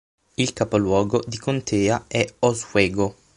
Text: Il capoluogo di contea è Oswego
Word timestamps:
Il 0.37 0.53
capoluogo 0.55 1.23
di 1.27 1.37
contea 1.37 2.05
è 2.07 2.27
Oswego 2.39 3.15